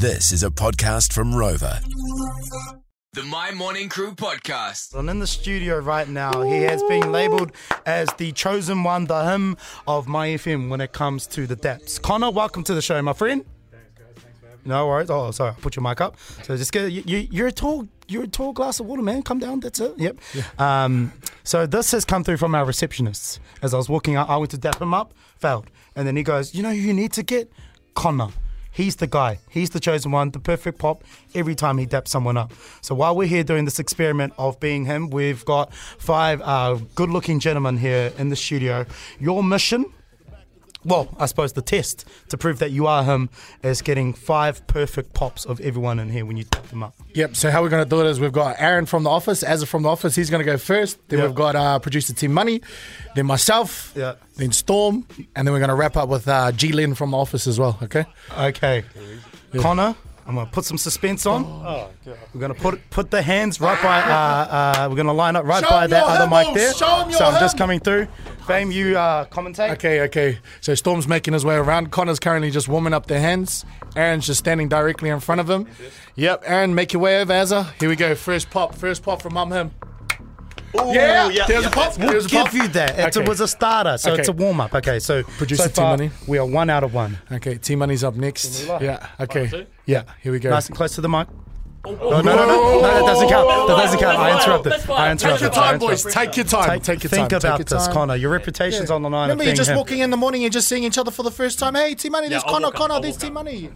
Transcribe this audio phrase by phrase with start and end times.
[0.00, 1.78] This is a podcast from Rover.
[3.12, 4.94] The Mai Morning Crew podcast.
[4.94, 7.52] And in the studio right now, he has been labelled
[7.84, 12.00] as the chosen one, the him of Mai FM when it comes to the daps.
[12.00, 13.44] Connor, welcome to the show, my friend.
[13.70, 14.06] Thanks, guys.
[14.24, 14.68] Thanks for having me.
[14.70, 15.10] No worries.
[15.10, 15.50] Oh, sorry.
[15.50, 16.16] I'll put your mic up.
[16.44, 17.28] So just get you, you.
[17.30, 17.86] You're a tall.
[18.08, 19.22] You're a tall glass of water, man.
[19.22, 19.60] Come down.
[19.60, 19.92] That's it.
[19.98, 20.18] Yep.
[20.58, 21.12] Um.
[21.44, 23.38] So this has come through from our receptionists.
[23.60, 26.22] As I was walking out, I went to dap him up, failed, and then he
[26.22, 27.52] goes, "You know, who you need to get
[27.94, 28.28] Connor."
[28.70, 29.38] He's the guy.
[29.50, 31.02] He's the chosen one, the perfect pop
[31.34, 32.52] every time he daps someone up.
[32.80, 37.10] So while we're here doing this experiment of being him, we've got five uh, good
[37.10, 38.86] looking gentlemen here in the studio.
[39.18, 39.86] Your mission
[40.84, 43.28] well, I suppose the test to prove that you are him
[43.62, 46.94] is getting five perfect pops of everyone in here when you tap them up.
[47.14, 47.36] Yep.
[47.36, 49.66] So how we're going to do it is we've got Aaron from the office, Azza
[49.66, 50.14] from the office.
[50.14, 50.98] He's going to go first.
[51.08, 51.26] Then Yeah.
[51.26, 52.60] we've got uh, producer Tim Money,
[53.14, 54.14] then myself, Yeah.
[54.36, 57.16] then Storm, and then we're going to wrap up with uh, G Lynn from the
[57.18, 57.78] office as well.
[57.82, 58.04] Okay.
[58.38, 58.84] Okay.
[59.58, 59.96] Connor,
[60.30, 61.42] I'm going to put some suspense on.
[62.32, 65.34] We're going to put put the hands right by, uh, uh, we're going to line
[65.34, 66.56] up right Show by that your other mic hymns.
[66.56, 66.74] there.
[66.74, 67.58] Show your so I'm just hymn.
[67.58, 68.06] coming through.
[68.46, 69.70] Fame, you uh, commentate.
[69.72, 70.02] Okay.
[70.02, 70.38] Okay.
[70.60, 71.90] So Storm's making his way around.
[71.90, 73.64] Connor's currently just warming up their hands.
[73.96, 75.66] Aaron's just standing directly in front of him.
[76.14, 76.44] Yep.
[76.46, 77.72] Aaron, make your way over, Azza.
[77.80, 78.14] Here we go.
[78.14, 78.76] First pop.
[78.76, 79.72] First pop from Mum Him.
[80.74, 81.46] Yeah.
[81.46, 81.98] There's a pop.
[81.98, 82.54] We'll There's a give pop.
[82.54, 82.98] you that.
[82.98, 83.24] It's, Okay.
[83.24, 84.20] It was a starter, so Okay.
[84.20, 84.74] it's a warm up.
[84.74, 86.10] Okay, so Producer so T-Money.
[86.26, 87.18] we are one out of one.
[87.32, 87.56] Okay.
[87.58, 88.66] T Money's up next.
[88.80, 89.06] Yeah.
[89.18, 89.66] Okay.
[89.86, 90.02] Yeah.
[90.22, 90.50] Here we go.
[90.50, 91.26] Nice and close to the mic.
[91.86, 93.48] No, no, no, no, no, that doesn't count.
[93.68, 94.18] That doesn't count.
[94.18, 94.72] I interrupted.
[94.90, 96.04] I Take Take your time, boys.
[96.04, 96.68] Take your time.
[96.68, 97.18] Take, Take your time.
[97.20, 97.94] think about Take your this, time.
[97.94, 98.16] Connor.
[98.16, 99.30] Your reputation's on the line.
[99.30, 99.78] Remember, you're just him.
[99.78, 101.74] walking in the morning and just seeing each other for the first time.
[101.74, 103.30] Hey, T Money, there's I'll Connor, Connor, I'll there's T.
[103.30, 103.70] Money.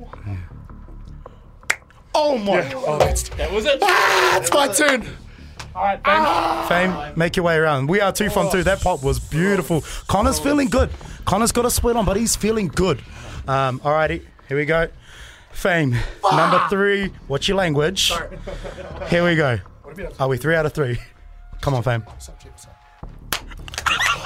[2.15, 2.73] Oh my!
[2.75, 3.79] Oh, that's, That was it.
[3.83, 5.07] Ah, that's my turn.
[5.75, 7.89] Fame, Fame, make your way around.
[7.89, 8.63] We are two from two.
[8.63, 9.83] That pop was beautiful.
[10.07, 10.91] Connor's feeling good.
[11.25, 12.99] Connor's got a sweat on, but he's feeling good.
[13.49, 14.89] Um, alrighty, here we go.
[15.53, 17.11] Fame, number three.
[17.27, 18.13] What's your language?
[19.09, 19.59] Here we go.
[20.21, 20.99] Are we three out of three?
[21.61, 22.05] Come on, Fame.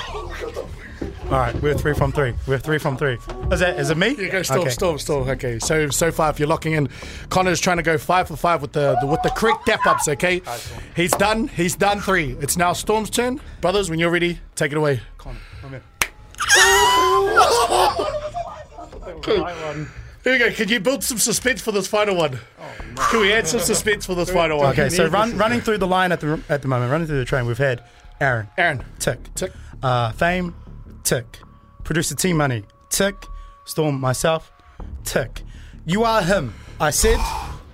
[0.08, 2.32] All right, we're three from three.
[2.46, 3.18] We're three from three.
[3.52, 4.08] Is that is it me?
[4.10, 4.70] You go, storm, Okay.
[4.70, 5.28] storm, storm.
[5.28, 6.88] Okay, so so far, if you're locking in,
[7.28, 10.08] Connor's trying to go five for five with the, the with the correct tap ups.
[10.08, 10.40] Okay,
[10.96, 11.48] he's done.
[11.48, 12.34] He's done three.
[12.40, 13.90] It's now Storm's turn, brothers.
[13.90, 15.00] When you're ready, take it away.
[15.18, 15.82] Connor, come in.
[20.24, 20.50] Here we go.
[20.50, 22.38] Can you build some suspense for this final one?
[23.10, 24.72] Can we add some suspense for this final one?
[24.72, 27.24] Okay, so run, running through the line at the at the moment, running through the
[27.24, 27.82] train, we've had
[28.20, 29.52] Aaron, Aaron, tick, tick.
[29.82, 30.54] Uh, Fame,
[31.04, 31.38] tick,
[31.84, 33.14] producer T Money, tick,
[33.64, 34.50] Storm, myself,
[35.04, 35.42] tick.
[35.84, 36.54] You are him.
[36.80, 37.20] I said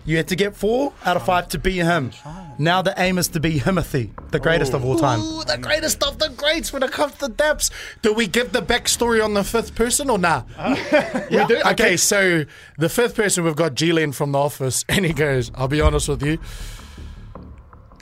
[0.05, 2.11] you had to get four out of five to be him.
[2.59, 5.21] Now the aim is to be Himothy, the greatest of all time.
[5.21, 7.71] Ooh, the greatest of the greats when it comes to daps.
[8.03, 10.43] Do we give the backstory on the fifth person or nah?
[11.31, 11.63] we do?
[11.67, 12.45] Okay, so
[12.79, 16.09] the fifth person, we've got Gillian from the office, and he goes, I'll be honest
[16.09, 16.39] with you,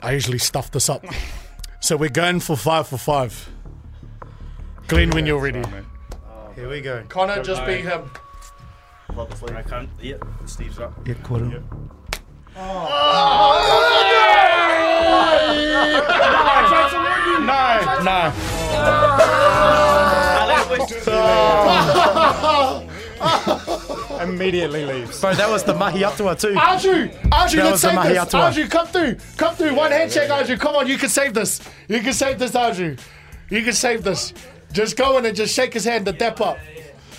[0.01, 1.05] I usually stuff this up.
[1.79, 3.49] So we're going for five for five.
[4.87, 5.63] Glenn, when you're ready.
[6.55, 7.03] Here we go.
[7.09, 8.09] Connor, just be him.
[9.09, 9.89] I can't.
[10.01, 10.25] Yep.
[10.45, 10.93] Steve's up.
[11.07, 11.89] Yeah, caught him.
[12.55, 13.19] Oh,
[17.45, 18.33] no, no.
[24.23, 25.19] Immediately leaves.
[25.21, 26.53] Bro, that was the Mahi Atua too.
[26.53, 28.33] Arju, Arju, That let's the save this.
[28.33, 28.51] Mahiatua.
[28.51, 29.75] Arju, come through, come through.
[29.75, 30.59] One handshake, Arju.
[30.59, 31.61] Come on, you can save this.
[31.87, 32.99] You can save this, Arju.
[33.49, 34.33] You can save this.
[34.73, 36.05] Just go in and just shake his hand.
[36.05, 36.57] The dap up.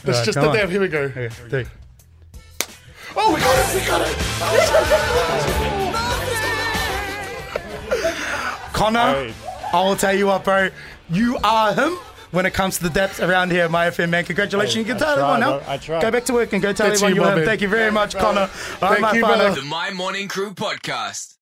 [0.03, 0.55] That's Alright, just the on.
[0.57, 0.69] dap.
[0.69, 1.03] Here we go.
[1.03, 1.65] Okay, three.
[3.17, 3.75] Oh, we got it.
[3.75, 4.17] We got it.
[8.73, 9.33] Connor,
[9.73, 10.69] I will tell you what, bro.
[11.09, 11.97] You are him
[12.33, 14.25] when it comes to the daps around here, Mai FM man.
[14.25, 14.75] Congratulations.
[14.77, 15.59] You can tell everyone now.
[15.61, 15.69] bro.
[15.69, 16.03] I tried.
[16.03, 17.45] Go back to work and go tell That's everyone you, you're him.
[17.47, 18.41] Thank you very much, Connor.
[18.41, 18.51] All right,
[18.81, 19.37] Thank my you, father.
[19.45, 19.61] brother.
[19.61, 21.34] The Mai Morning Crew podcast.